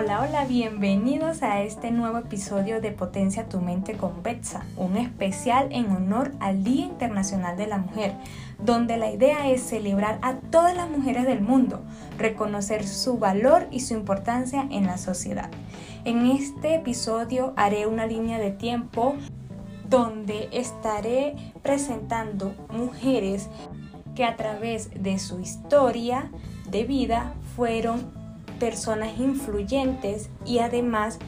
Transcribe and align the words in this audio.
Hola, 0.00 0.20
hola, 0.22 0.44
bienvenidos 0.44 1.42
a 1.42 1.60
este 1.62 1.90
nuevo 1.90 2.18
episodio 2.18 2.80
de 2.80 2.92
Potencia 2.92 3.48
tu 3.48 3.58
mente 3.58 3.94
con 3.94 4.22
Betsa, 4.22 4.64
un 4.76 4.96
especial 4.96 5.66
en 5.72 5.90
honor 5.90 6.30
al 6.38 6.62
Día 6.62 6.84
Internacional 6.84 7.56
de 7.56 7.66
la 7.66 7.78
Mujer, 7.78 8.14
donde 8.60 8.96
la 8.96 9.10
idea 9.10 9.50
es 9.50 9.60
celebrar 9.60 10.20
a 10.22 10.34
todas 10.34 10.76
las 10.76 10.88
mujeres 10.88 11.26
del 11.26 11.40
mundo, 11.40 11.82
reconocer 12.16 12.86
su 12.86 13.18
valor 13.18 13.66
y 13.72 13.80
su 13.80 13.94
importancia 13.94 14.68
en 14.70 14.86
la 14.86 14.98
sociedad. 14.98 15.50
En 16.04 16.26
este 16.26 16.76
episodio 16.76 17.52
haré 17.56 17.88
una 17.88 18.06
línea 18.06 18.38
de 18.38 18.52
tiempo 18.52 19.16
donde 19.90 20.48
estaré 20.52 21.34
presentando 21.64 22.54
mujeres 22.70 23.48
que 24.14 24.24
a 24.24 24.36
través 24.36 24.90
de 25.02 25.18
su 25.18 25.40
historia 25.40 26.30
de 26.70 26.84
vida 26.84 27.34
fueron 27.56 28.17
personas 28.58 29.18
influyentes 29.18 30.30
y 30.44 30.58
además 30.58 31.18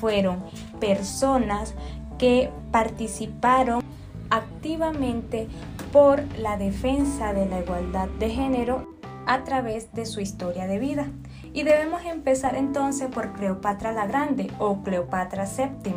fueron 0.00 0.42
personas 0.80 1.74
que 2.18 2.50
participaron 2.70 3.82
activamente 4.30 5.48
por 5.92 6.22
la 6.38 6.56
defensa 6.56 7.32
de 7.32 7.46
la 7.46 7.60
igualdad 7.60 8.08
de 8.18 8.30
género 8.30 8.96
a 9.26 9.44
través 9.44 9.92
de 9.92 10.06
su 10.06 10.20
historia 10.20 10.66
de 10.66 10.78
vida. 10.78 11.06
Y 11.52 11.62
debemos 11.62 12.04
empezar 12.04 12.54
entonces 12.54 13.08
por 13.08 13.32
Cleopatra 13.32 13.92
la 13.92 14.06
Grande 14.06 14.50
o 14.58 14.82
Cleopatra 14.82 15.44
VII. 15.44 15.94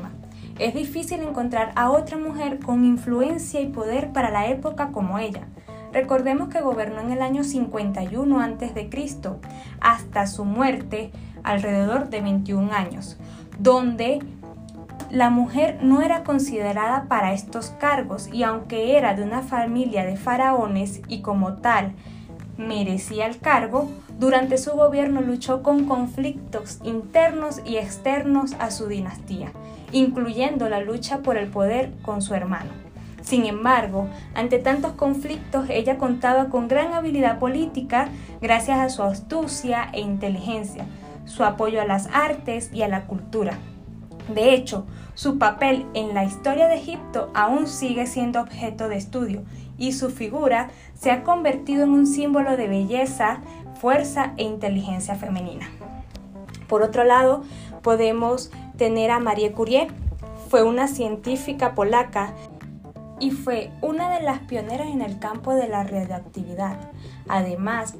Es 0.57 0.73
difícil 0.73 1.21
encontrar 1.21 1.71
a 1.75 1.91
otra 1.91 2.17
mujer 2.17 2.59
con 2.59 2.83
influencia 2.85 3.61
y 3.61 3.67
poder 3.67 4.11
para 4.11 4.29
la 4.29 4.47
época 4.47 4.91
como 4.91 5.19
ella. 5.19 5.47
Recordemos 5.91 6.49
que 6.49 6.61
gobernó 6.61 7.01
en 7.01 7.11
el 7.11 7.21
año 7.21 7.43
51 7.43 8.39
a.C. 8.39 8.89
hasta 9.81 10.27
su 10.27 10.45
muerte 10.45 11.11
alrededor 11.43 12.09
de 12.09 12.21
21 12.21 12.71
años, 12.71 13.17
donde 13.57 14.19
la 15.09 15.31
mujer 15.31 15.79
no 15.81 16.01
era 16.01 16.23
considerada 16.23 17.05
para 17.07 17.33
estos 17.33 17.71
cargos 17.79 18.29
y 18.31 18.43
aunque 18.43 18.97
era 18.97 19.15
de 19.15 19.23
una 19.23 19.41
familia 19.41 20.05
de 20.05 20.17
faraones 20.17 21.01
y 21.07 21.21
como 21.21 21.53
tal 21.53 21.93
merecía 22.57 23.25
el 23.25 23.39
cargo, 23.39 23.89
durante 24.19 24.57
su 24.57 24.71
gobierno 24.71 25.21
luchó 25.21 25.63
con 25.63 25.85
conflictos 25.85 26.79
internos 26.83 27.61
y 27.65 27.77
externos 27.77 28.53
a 28.59 28.69
su 28.69 28.87
dinastía, 28.87 29.51
incluyendo 29.91 30.69
la 30.69 30.81
lucha 30.81 31.19
por 31.19 31.37
el 31.37 31.47
poder 31.47 31.93
con 32.03 32.21
su 32.21 32.35
hermano. 32.35 32.88
Sin 33.29 33.45
embargo, 33.45 34.07
ante 34.33 34.57
tantos 34.57 34.93
conflictos, 34.93 35.69
ella 35.69 35.99
contaba 35.99 36.49
con 36.49 36.67
gran 36.67 36.93
habilidad 36.93 37.37
política 37.37 38.09
gracias 38.41 38.79
a 38.79 38.89
su 38.89 39.03
astucia 39.03 39.87
e 39.93 39.99
inteligencia, 39.99 40.87
su 41.25 41.43
apoyo 41.43 41.79
a 41.79 41.85
las 41.85 42.07
artes 42.07 42.71
y 42.73 42.81
a 42.81 42.87
la 42.87 43.05
cultura. 43.05 43.59
De 44.33 44.55
hecho, 44.55 44.87
su 45.13 45.37
papel 45.37 45.85
en 45.93 46.15
la 46.15 46.23
historia 46.23 46.67
de 46.67 46.77
Egipto 46.77 47.29
aún 47.35 47.67
sigue 47.67 48.07
siendo 48.07 48.41
objeto 48.41 48.89
de 48.89 48.97
estudio 48.97 49.43
y 49.77 49.91
su 49.91 50.09
figura 50.09 50.71
se 50.95 51.11
ha 51.11 51.23
convertido 51.23 51.83
en 51.83 51.91
un 51.91 52.07
símbolo 52.07 52.57
de 52.57 52.67
belleza, 52.67 53.41
fuerza 53.79 54.33
e 54.37 54.43
inteligencia 54.43 55.13
femenina. 55.13 55.69
Por 56.67 56.81
otro 56.81 57.03
lado, 57.03 57.43
podemos 57.83 58.49
tener 58.75 59.11
a 59.11 59.19
Marie 59.19 59.51
Curie. 59.51 59.87
Fue 60.49 60.63
una 60.63 60.87
científica 60.87 61.75
polaca 61.75 62.33
y 63.19 63.31
fue 63.31 63.71
una 63.81 64.09
de 64.17 64.23
las 64.23 64.39
pioneras 64.39 64.87
en 64.87 65.01
el 65.01 65.19
campo 65.19 65.53
de 65.53 65.67
la 65.67 65.83
radioactividad. 65.83 66.77
Además, 67.27 67.95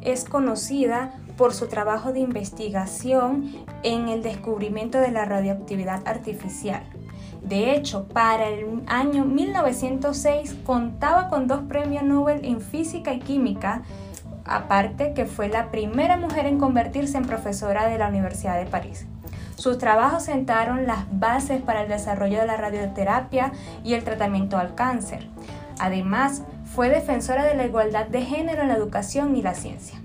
es 0.00 0.24
conocida 0.24 1.12
por 1.36 1.54
su 1.54 1.68
trabajo 1.68 2.12
de 2.12 2.20
investigación 2.20 3.50
en 3.82 4.08
el 4.08 4.22
descubrimiento 4.22 4.98
de 4.98 5.10
la 5.10 5.24
radioactividad 5.24 6.06
artificial. 6.06 6.82
De 7.42 7.74
hecho, 7.74 8.06
para 8.08 8.48
el 8.48 8.82
año 8.86 9.24
1906 9.24 10.56
contaba 10.64 11.28
con 11.28 11.46
dos 11.46 11.62
premios 11.62 12.02
Nobel 12.02 12.44
en 12.44 12.60
física 12.60 13.14
y 13.14 13.20
química, 13.20 13.82
aparte 14.44 15.14
que 15.14 15.26
fue 15.26 15.48
la 15.48 15.70
primera 15.70 16.16
mujer 16.16 16.46
en 16.46 16.58
convertirse 16.58 17.16
en 17.16 17.24
profesora 17.24 17.86
de 17.86 17.98
la 17.98 18.08
Universidad 18.08 18.58
de 18.58 18.66
París. 18.66 19.06
Sus 19.60 19.76
trabajos 19.76 20.22
sentaron 20.22 20.86
las 20.86 21.04
bases 21.10 21.60
para 21.60 21.82
el 21.82 21.88
desarrollo 21.90 22.40
de 22.40 22.46
la 22.46 22.56
radioterapia 22.56 23.52
y 23.84 23.92
el 23.92 24.04
tratamiento 24.04 24.56
al 24.56 24.74
cáncer. 24.74 25.26
Además, 25.78 26.44
fue 26.64 26.88
defensora 26.88 27.44
de 27.44 27.54
la 27.54 27.66
igualdad 27.66 28.06
de 28.06 28.22
género 28.22 28.62
en 28.62 28.68
la 28.68 28.76
educación 28.76 29.36
y 29.36 29.42
la 29.42 29.52
ciencia. 29.52 30.00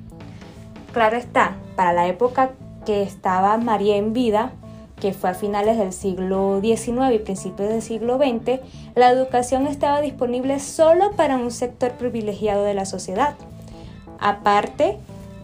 Claro 0.92 1.16
está, 1.16 1.56
para 1.78 1.94
la 1.94 2.06
época 2.08 2.52
que 2.86 3.02
estaba 3.02 3.56
María 3.56 3.96
en 3.96 4.12
vida, 4.12 4.52
que 5.00 5.14
fue 5.14 5.30
a 5.30 5.34
finales 5.34 5.78
del 5.78 5.94
siglo 5.94 6.60
XIX 6.62 7.14
y 7.14 7.20
principios 7.20 7.70
del 7.70 7.82
siglo 7.82 8.18
XX, 8.18 8.60
la 8.94 9.10
educación 9.10 9.68
estaba 9.68 10.02
disponible 10.02 10.60
solo 10.60 11.12
para 11.12 11.38
un 11.38 11.52
sector 11.52 11.92
privilegiado 11.92 12.66
de 12.66 12.74
la 12.74 12.86
sociedad. 12.86 13.36
Aparte, 14.20 14.98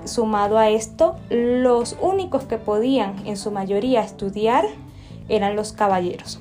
Sumado 0.05 0.57
a 0.57 0.69
esto, 0.69 1.15
los 1.29 1.95
únicos 2.01 2.43
que 2.43 2.57
podían 2.57 3.25
en 3.25 3.37
su 3.37 3.51
mayoría 3.51 4.01
estudiar 4.01 4.65
eran 5.29 5.55
los 5.55 5.73
caballeros. 5.73 6.39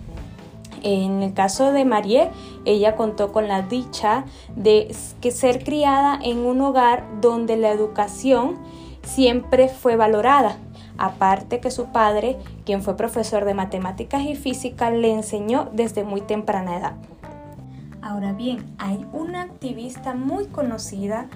En 0.82 1.22
el 1.22 1.34
caso 1.34 1.72
de 1.72 1.84
Marie, 1.84 2.30
ella 2.64 2.96
contó 2.96 3.32
con 3.32 3.48
la 3.48 3.62
dicha 3.62 4.24
de 4.56 4.94
que 5.20 5.30
ser 5.30 5.62
criada 5.62 6.18
en 6.22 6.38
un 6.38 6.60
hogar 6.62 7.04
donde 7.20 7.56
la 7.56 7.70
educación 7.70 8.58
siempre 9.02 9.68
fue 9.68 9.96
valorada. 9.96 10.56
Aparte 10.96 11.60
que 11.60 11.70
su 11.70 11.86
padre, 11.86 12.38
quien 12.64 12.82
fue 12.82 12.96
profesor 12.96 13.44
de 13.44 13.54
matemáticas 13.54 14.22
y 14.22 14.36
física, 14.36 14.90
le 14.90 15.12
enseñó 15.12 15.68
desde 15.72 16.04
muy 16.04 16.22
temprana 16.22 16.78
edad. 16.78 16.94
Ahora 18.02 18.32
bien, 18.32 18.64
hay 18.78 19.06
una 19.12 19.42
activista 19.42 20.14
muy 20.14 20.46
conocida 20.46 21.28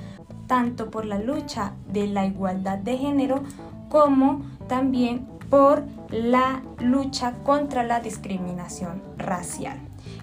tanto 0.47 0.91
por 0.91 1.05
la 1.05 1.19
lucha 1.19 1.73
de 1.93 2.07
la 2.07 2.27
igualdad 2.27 2.79
de 2.79 2.97
género 2.97 3.43
como 3.89 4.43
también 4.69 5.27
por 5.51 5.85
la 6.11 6.63
lucha 6.81 7.35
contra 7.45 7.83
la 7.85 8.01
discriminación 8.01 9.03
racial. 9.17 9.79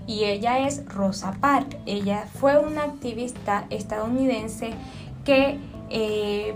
Y 0.08 0.26
ella 0.26 0.59
es 0.68 0.86
Rosa 0.86 1.34
Parks. 1.40 1.78
Ella 1.86 2.26
fue 2.40 2.58
una 2.58 2.84
activista 2.84 3.66
estadounidense 3.70 4.74
que 5.24 5.59
eh, 5.90 6.56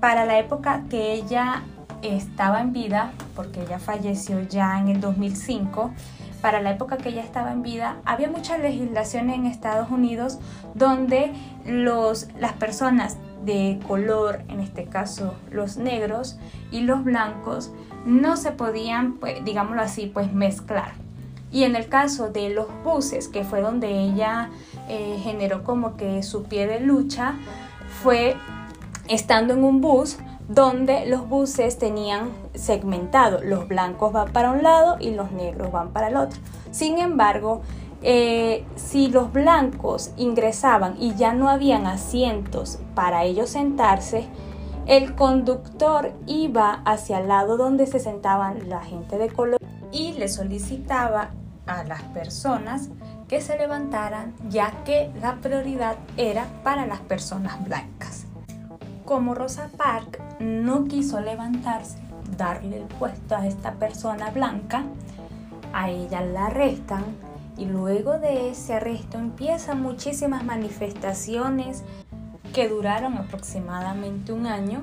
para 0.00 0.26
la 0.26 0.38
época 0.38 0.84
que 0.90 1.14
ella 1.14 1.62
estaba 2.02 2.60
en 2.60 2.72
vida, 2.72 3.12
porque 3.34 3.62
ella 3.62 3.78
falleció 3.78 4.42
ya 4.42 4.78
en 4.78 4.88
el 4.88 5.00
2005, 5.00 5.90
para 6.44 6.60
la 6.60 6.72
época 6.72 6.98
que 6.98 7.08
ella 7.08 7.22
estaba 7.22 7.52
en 7.52 7.62
vida, 7.62 8.02
había 8.04 8.28
mucha 8.28 8.58
legislación 8.58 9.30
en 9.30 9.46
Estados 9.46 9.90
Unidos 9.90 10.38
donde 10.74 11.32
los, 11.64 12.28
las 12.38 12.52
personas 12.52 13.16
de 13.46 13.80
color, 13.88 14.42
en 14.48 14.60
este 14.60 14.84
caso 14.84 15.36
los 15.50 15.78
negros 15.78 16.36
y 16.70 16.82
los 16.82 17.02
blancos, 17.02 17.72
no 18.04 18.36
se 18.36 18.52
podían, 18.52 19.14
pues, 19.14 19.42
digámoslo 19.42 19.80
así, 19.80 20.04
pues 20.04 20.34
mezclar. 20.34 20.92
Y 21.50 21.62
en 21.62 21.76
el 21.76 21.88
caso 21.88 22.28
de 22.28 22.50
los 22.50 22.66
buses, 22.84 23.28
que 23.28 23.42
fue 23.42 23.62
donde 23.62 23.88
ella 23.88 24.50
eh, 24.90 25.18
generó 25.22 25.64
como 25.64 25.96
que 25.96 26.22
su 26.22 26.42
pie 26.42 26.66
de 26.66 26.80
lucha, 26.80 27.36
fue 28.02 28.36
estando 29.08 29.54
en 29.54 29.64
un 29.64 29.80
bus, 29.80 30.18
donde 30.48 31.06
los 31.06 31.28
buses 31.28 31.78
tenían 31.78 32.30
segmentado, 32.54 33.40
los 33.42 33.66
blancos 33.66 34.12
van 34.12 34.32
para 34.32 34.50
un 34.50 34.62
lado 34.62 34.96
y 35.00 35.10
los 35.10 35.32
negros 35.32 35.72
van 35.72 35.90
para 35.90 36.08
el 36.08 36.16
otro. 36.16 36.40
Sin 36.70 36.98
embargo, 36.98 37.62
eh, 38.02 38.64
si 38.76 39.08
los 39.08 39.32
blancos 39.32 40.10
ingresaban 40.18 40.96
y 41.00 41.14
ya 41.14 41.32
no 41.32 41.48
habían 41.48 41.86
asientos 41.86 42.78
para 42.94 43.24
ellos 43.24 43.50
sentarse, 43.50 44.26
el 44.86 45.14
conductor 45.14 46.12
iba 46.26 46.82
hacia 46.84 47.20
el 47.20 47.28
lado 47.28 47.56
donde 47.56 47.86
se 47.86 48.00
sentaban 48.00 48.68
la 48.68 48.82
gente 48.82 49.16
de 49.16 49.30
color 49.30 49.58
y 49.90 50.12
le 50.12 50.28
solicitaba 50.28 51.30
a 51.66 51.84
las 51.84 52.02
personas 52.02 52.90
que 53.28 53.40
se 53.40 53.56
levantaran 53.56 54.34
ya 54.50 54.84
que 54.84 55.10
la 55.22 55.36
prioridad 55.36 55.96
era 56.18 56.46
para 56.62 56.84
las 56.84 57.00
personas 57.00 57.64
blancas. 57.64 58.26
Como 59.06 59.34
Rosa 59.34 59.70
Parks 59.78 60.18
no 60.44 60.84
quiso 60.84 61.20
levantarse, 61.20 61.98
darle 62.36 62.78
el 62.78 62.84
puesto 62.84 63.34
a 63.34 63.46
esta 63.46 63.72
persona 63.74 64.30
blanca, 64.30 64.84
a 65.72 65.90
ella 65.90 66.20
la 66.20 66.46
arrestan 66.46 67.04
y 67.56 67.66
luego 67.66 68.18
de 68.18 68.50
ese 68.50 68.74
arresto 68.74 69.18
empiezan 69.18 69.82
muchísimas 69.82 70.44
manifestaciones 70.44 71.82
que 72.52 72.68
duraron 72.68 73.16
aproximadamente 73.16 74.32
un 74.32 74.46
año 74.46 74.82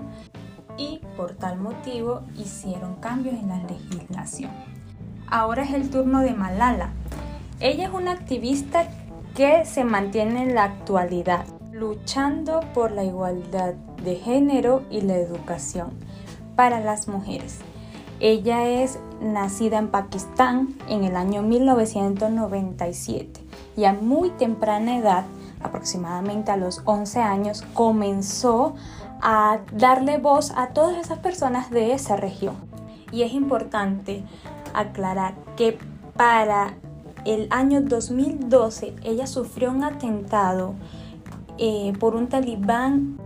y 0.78 1.00
por 1.16 1.36
tal 1.36 1.60
motivo 1.60 2.24
hicieron 2.36 2.96
cambios 2.96 3.36
en 3.36 3.50
la 3.50 3.64
legislación. 3.64 4.52
Ahora 5.28 5.64
es 5.64 5.72
el 5.74 5.90
turno 5.90 6.22
de 6.22 6.34
Malala. 6.34 6.92
Ella 7.60 7.86
es 7.86 7.94
una 7.94 8.12
activista 8.12 8.88
que 9.36 9.64
se 9.66 9.84
mantiene 9.84 10.44
en 10.44 10.56
la 10.56 10.66
actualidad 10.66 11.46
luchando 11.72 12.60
por 12.74 12.92
la 12.92 13.04
igualdad 13.04 13.76
de 14.04 14.16
género 14.16 14.84
y 14.90 15.02
la 15.02 15.16
educación 15.16 15.92
para 16.56 16.80
las 16.80 17.08
mujeres. 17.08 17.60
Ella 18.20 18.68
es 18.68 19.00
nacida 19.20 19.80
en 19.80 19.90
Pakistán 19.90 20.76
en 20.88 21.04
el 21.04 21.16
año 21.16 21.42
1997 21.42 23.42
y 23.76 23.86
a 23.86 23.94
muy 23.94 24.30
temprana 24.32 24.98
edad, 24.98 25.26
aproximadamente 25.64 26.52
a 26.52 26.58
los 26.58 26.82
11 26.86 27.20
años, 27.20 27.64
comenzó 27.74 28.76
a 29.22 29.60
darle 29.74 30.18
voz 30.18 30.52
a 30.56 30.68
todas 30.68 30.98
esas 30.98 31.20
personas 31.20 31.70
de 31.72 31.94
esa 31.94 32.16
región. 32.16 32.56
Y 33.12 33.24
es 33.24 33.34
importante 33.34 34.24
aclarar 34.74 35.36
que 35.56 35.78
para 36.16 36.74
el 37.26 37.48
año 37.52 37.82
2012 37.82 38.96
ella 39.04 39.28
sufrió 39.28 39.72
un 39.72 39.84
atentado 39.84 40.74
eh, 41.58 41.94
por 42.00 42.16
un 42.16 42.28
talibán 42.28 43.18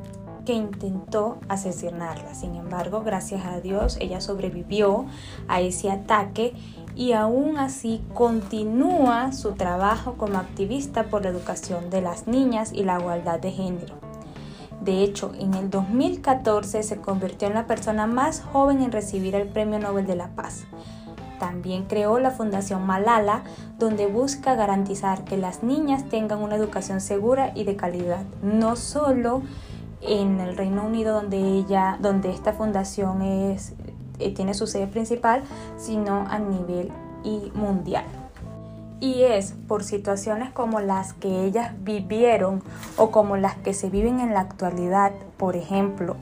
que 0.45 0.53
intentó 0.53 1.39
asesinarla. 1.49 2.33
Sin 2.35 2.55
embargo, 2.55 3.01
gracias 3.03 3.45
a 3.45 3.59
Dios, 3.59 3.97
ella 3.99 4.21
sobrevivió 4.21 5.05
a 5.47 5.61
ese 5.61 5.91
ataque 5.91 6.53
y 6.95 7.11
aún 7.11 7.57
así 7.57 8.01
continúa 8.13 9.33
su 9.33 9.53
trabajo 9.53 10.13
como 10.13 10.37
activista 10.37 11.05
por 11.05 11.23
la 11.23 11.29
educación 11.29 11.89
de 11.89 12.01
las 12.01 12.27
niñas 12.27 12.71
y 12.71 12.83
la 12.83 12.99
igualdad 12.99 13.39
de 13.39 13.51
género. 13.51 13.95
De 14.81 15.03
hecho, 15.03 15.31
en 15.39 15.55
el 15.55 15.69
2014 15.69 16.83
se 16.83 16.97
convirtió 16.97 17.47
en 17.47 17.55
la 17.55 17.65
persona 17.65 18.05
más 18.05 18.41
joven 18.41 18.81
en 18.81 18.91
recibir 18.91 19.35
el 19.35 19.47
Premio 19.47 19.79
Nobel 19.79 20.05
de 20.05 20.15
la 20.15 20.29
Paz. 20.35 20.65
También 21.39 21.83
creó 21.85 22.19
la 22.19 22.31
Fundación 22.31 22.85
Malala, 22.85 23.43
donde 23.77 24.07
busca 24.07 24.55
garantizar 24.55 25.25
que 25.25 25.37
las 25.37 25.63
niñas 25.63 26.07
tengan 26.07 26.41
una 26.41 26.55
educación 26.55 27.01
segura 27.01 27.51
y 27.55 27.63
de 27.63 27.75
calidad, 27.75 28.23
no 28.41 28.75
solo 28.75 29.41
en 30.07 30.39
el 30.39 30.57
Reino 30.57 30.85
Unido 30.85 31.13
donde 31.13 31.37
ella, 31.37 31.97
donde 32.01 32.31
esta 32.31 32.53
fundación 32.53 33.21
es, 33.21 33.73
eh, 34.19 34.33
tiene 34.33 34.53
su 34.53 34.67
sede 34.67 34.87
principal, 34.87 35.43
sino 35.77 36.25
a 36.29 36.39
nivel 36.39 36.91
mundial. 37.53 38.05
Y 38.99 39.23
es 39.23 39.53
por 39.67 39.83
situaciones 39.83 40.51
como 40.51 40.79
las 40.79 41.13
que 41.13 41.45
ellas 41.45 41.73
vivieron 41.83 42.63
o 42.97 43.11
como 43.11 43.35
las 43.35 43.55
que 43.55 43.73
se 43.73 43.89
viven 43.89 44.19
en 44.19 44.33
la 44.33 44.41
actualidad, 44.41 45.11
por 45.37 45.55
ejemplo, 45.55 46.15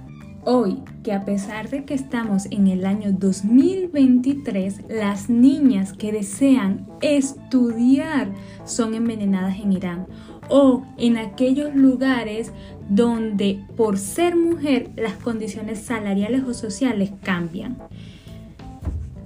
Hoy, 0.46 0.84
que 1.04 1.14
a 1.14 1.24
pesar 1.24 1.70
de 1.70 1.86
que 1.86 1.94
estamos 1.94 2.48
en 2.52 2.68
el 2.68 2.86
año 2.86 3.14
2023, 3.14 4.82
las 4.90 5.30
niñas 5.30 5.94
que 5.94 6.12
desean 6.12 6.86
estudiar 7.00 8.28
son 8.66 8.94
envenenadas 8.94 9.56
en 9.56 9.72
Irán 9.72 10.08
o 10.56 10.84
en 11.00 11.18
aquellos 11.18 11.74
lugares 11.74 12.52
donde 12.88 13.66
por 13.76 13.98
ser 13.98 14.36
mujer 14.36 14.92
las 14.96 15.14
condiciones 15.14 15.80
salariales 15.80 16.44
o 16.44 16.54
sociales 16.54 17.12
cambian. 17.24 17.76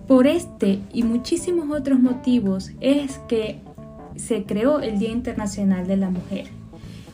Por 0.08 0.26
este 0.26 0.80
y 0.94 1.04
muchísimos 1.04 1.70
otros 1.70 2.00
motivos 2.00 2.72
es 2.80 3.20
que 3.28 3.60
se 4.16 4.46
creó 4.46 4.80
el 4.80 5.00
Día 5.00 5.10
Internacional 5.10 5.86
de 5.86 5.98
la 5.98 6.10
Mujer. 6.10 6.48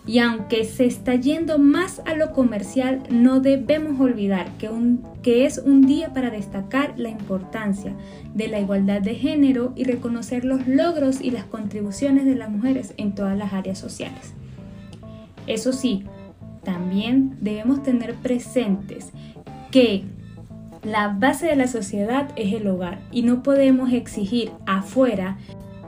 Y 0.06 0.20
aunque 0.20 0.66
se 0.66 0.86
está 0.86 1.16
yendo 1.16 1.58
más 1.60 2.02
a 2.06 2.14
lo 2.14 2.34
comercial, 2.34 3.04
no 3.10 3.40
debemos 3.40 4.00
olvidar 4.02 4.52
que, 4.58 5.46
es 5.46 5.58
un 5.60 5.86
día 5.86 6.14
para 6.14 6.30
destacar 6.30 6.94
la 6.98 7.10
importancia 7.10 7.96
de 8.34 8.50
la 8.50 8.60
igualdad 8.60 9.02
de 9.02 9.16
género 9.16 9.72
y 9.76 9.86
reconocer 9.86 10.44
los 10.44 10.68
logros 10.68 11.22
y 11.22 11.32
las 11.32 11.46
contribuciones 11.46 12.26
de 12.26 12.36
las 12.36 12.50
mujeres 12.50 12.94
en 12.98 13.16
todas 13.16 13.38
las 13.38 13.54
áreas 13.54 13.80
sociales. 13.80 14.34
Eso 15.48 15.72
sí, 15.72 16.04
también 16.64 17.38
debemos 17.40 17.82
tener 17.84 18.16
presentes 18.16 19.12
que 19.72 20.04
la 20.84 21.08
base 21.08 21.48
de 21.48 21.56
la 21.56 21.68
sociedad 21.68 22.30
es 22.36 22.54
el 22.54 22.68
hogar 22.68 23.00
y 23.12 23.22
no 23.22 23.42
podemos 23.42 23.94
exigir 23.94 24.52
afuera 24.66 25.38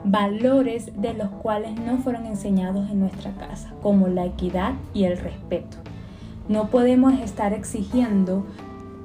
valores 0.06 0.92
de 0.96 1.14
los 1.14 1.30
cuales 1.30 1.80
no 1.80 1.98
fueron 1.98 2.26
enseñados 2.26 2.90
en 2.90 3.00
nuestra 3.00 3.32
casa, 3.34 3.74
como 3.82 4.08
la 4.08 4.26
equidad 4.26 4.74
y 4.94 5.04
el 5.06 5.18
respeto. 5.18 5.78
No 6.48 6.70
podemos 6.70 7.14
estar 7.20 7.54
exigiendo, 7.54 8.46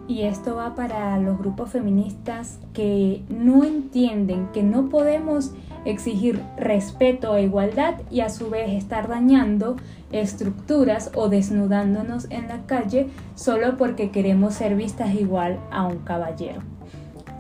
y 0.07 0.23
esto 0.23 0.57
va 0.57 0.75
para 0.75 1.19
los 1.19 1.39
grupos 1.39 1.71
feministas 1.71 2.59
que 2.75 3.23
no 3.29 3.65
entienden 3.65 4.49
que 4.53 4.63
no 4.63 4.89
podemos 4.89 5.53
exigir 5.85 6.43
respeto 6.57 7.37
e 7.37 7.45
igualdad 7.45 7.95
y 8.11 8.21
a 8.21 8.29
su 8.29 8.51
vez 8.51 8.71
estar 8.71 9.09
dañando 9.09 9.77
estructuras 10.11 11.13
o 11.15 11.29
desnudándonos 11.29 12.27
en 12.31 12.49
la 12.49 12.67
calle 12.67 13.09
solo 13.37 13.77
porque 13.77 14.11
queremos 14.11 14.55
ser 14.55 14.75
vistas 14.75 15.15
igual 15.15 15.61
a 15.71 15.87
un 15.87 15.99
caballero. 15.99 16.61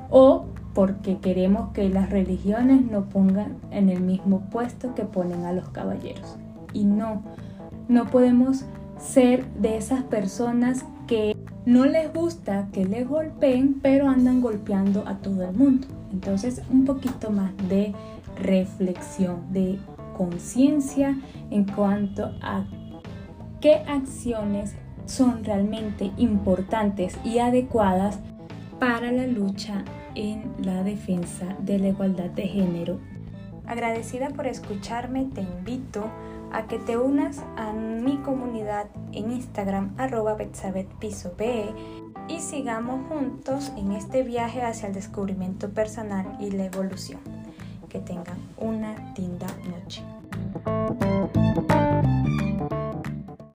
O 0.08 0.46
porque 0.74 1.18
queremos 1.18 1.72
que 1.72 1.88
las 1.88 2.10
religiones 2.10 2.84
no 2.84 3.04
pongan 3.06 3.56
en 3.70 3.88
el 3.88 4.00
mismo 4.00 4.40
puesto 4.50 4.94
que 4.94 5.04
ponen 5.04 5.44
a 5.44 5.52
los 5.52 5.68
caballeros. 5.70 6.36
Y 6.72 6.84
no, 6.84 7.22
no 7.88 8.06
podemos 8.06 8.64
ser 8.98 9.46
de 9.54 9.76
esas 9.76 10.02
personas 10.04 10.84
que 11.06 11.36
no 11.66 11.86
les 11.86 12.12
gusta 12.12 12.68
que 12.72 12.84
les 12.84 13.08
golpeen, 13.08 13.80
pero 13.82 14.08
andan 14.08 14.40
golpeando 14.40 15.04
a 15.06 15.16
todo 15.18 15.44
el 15.44 15.54
mundo. 15.54 15.88
Entonces, 16.12 16.62
un 16.70 16.84
poquito 16.84 17.30
más 17.30 17.52
de 17.68 17.92
reflexión, 18.36 19.52
de 19.52 19.78
conciencia 20.16 21.16
en 21.50 21.64
cuanto 21.64 22.30
a 22.42 22.64
qué 23.60 23.82
acciones 23.88 24.74
son 25.06 25.44
realmente 25.44 26.12
importantes 26.16 27.18
y 27.24 27.38
adecuadas 27.38 28.18
para 28.78 29.12
la 29.12 29.26
lucha 29.26 29.84
en 30.14 30.52
la 30.58 30.82
defensa 30.82 31.56
de 31.60 31.78
la 31.78 31.88
igualdad 31.88 32.30
de 32.30 32.48
género. 32.48 32.98
Agradecida 33.66 34.30
por 34.30 34.46
escucharme, 34.46 35.26
te 35.26 35.42
invito 35.42 36.04
a 36.52 36.66
que 36.66 36.78
te 36.78 36.96
unas 36.96 37.42
a 37.56 37.72
mi 37.72 38.16
comunidad 38.18 38.86
en 39.12 39.30
Instagram 39.30 39.94
arroba 39.96 40.36
Piso 40.98 41.32
y 42.28 42.40
sigamos 42.40 43.08
juntos 43.08 43.72
en 43.76 43.92
este 43.92 44.22
viaje 44.22 44.62
hacia 44.62 44.88
el 44.88 44.94
descubrimiento 44.94 45.70
personal 45.70 46.36
y 46.40 46.50
la 46.50 46.64
evolución. 46.64 47.20
Que 47.88 48.00
tengan 48.00 48.38
una 48.56 49.12
linda 49.16 49.46
noche. 49.68 50.02